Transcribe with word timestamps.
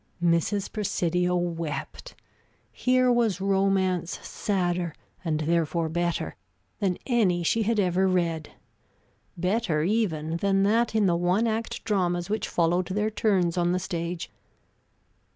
Mrs. 0.19 0.73
Presidio 0.73 1.35
wept. 1.35 2.15
Here 2.71 3.11
was 3.11 3.39
romance 3.39 4.17
sadder, 4.27 4.95
and 5.23 5.41
therefore 5.41 5.89
better, 5.89 6.35
than 6.79 6.97
any 7.05 7.43
she 7.43 7.61
had 7.61 7.79
ever 7.79 8.07
read; 8.07 8.49
better, 9.37 9.83
even, 9.83 10.37
than 10.37 10.63
that 10.63 10.95
in 10.95 11.05
the 11.05 11.15
one 11.15 11.45
act 11.45 11.83
dramas 11.83 12.31
which 12.31 12.47
followed 12.49 12.87
their 12.87 13.11
turns 13.11 13.59
on 13.59 13.73
the 13.73 13.77
stage. 13.79 14.31